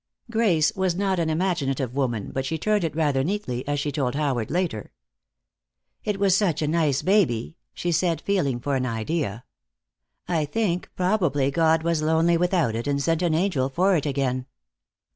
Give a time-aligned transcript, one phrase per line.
[0.31, 4.15] Grace was not an imaginative woman, but she turned it rather neatly, as she told
[4.15, 4.91] Howard later.
[6.03, 9.43] "It was such a nice baby," she said, feeling for an idea.
[10.27, 14.47] "I think probably God was lonely without it, and sent an angel for it again."